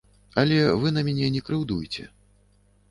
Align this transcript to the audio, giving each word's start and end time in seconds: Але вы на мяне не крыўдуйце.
Але 0.43 0.57
вы 0.83 0.93
на 0.95 1.03
мяне 1.11 1.31
не 1.37 1.45
крыўдуйце. 1.51 2.09